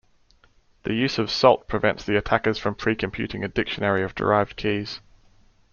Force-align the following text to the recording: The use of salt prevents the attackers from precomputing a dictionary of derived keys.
The 0.81 0.95
use 0.95 1.19
of 1.19 1.29
salt 1.29 1.67
prevents 1.67 2.03
the 2.03 2.17
attackers 2.17 2.57
from 2.57 2.73
precomputing 2.73 3.45
a 3.45 3.47
dictionary 3.47 4.01
of 4.01 4.15
derived 4.15 4.55
keys. 4.55 4.99